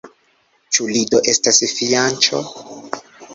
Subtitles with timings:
[0.77, 2.43] Ĉu li do estas fianĉo?